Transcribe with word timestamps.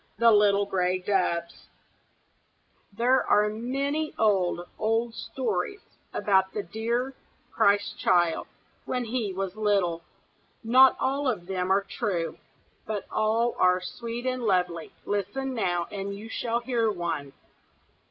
THE 0.17 0.31
LITTLE 0.31 0.65
GRAY 0.65 0.97
DOVES 0.97 1.67
There 2.91 3.23
are 3.23 3.49
many 3.49 4.15
old, 4.17 4.61
old 4.79 5.13
stories 5.13 5.81
about 6.11 6.53
the 6.53 6.63
dear 6.63 7.13
Christ 7.51 7.99
Child 7.99 8.47
when 8.85 9.05
he 9.05 9.31
was 9.31 9.55
little. 9.55 10.01
Not 10.63 10.97
all 10.99 11.27
of 11.29 11.45
them 11.45 11.71
are 11.71 11.83
true, 11.83 12.39
but 12.87 13.05
all 13.11 13.53
are 13.59 13.79
sweet 13.79 14.25
and 14.25 14.41
lovely; 14.43 14.91
listen 15.05 15.53
now, 15.53 15.85
and 15.91 16.15
you 16.15 16.29
shall 16.29 16.61
hear 16.61 16.89
one. 16.89 17.33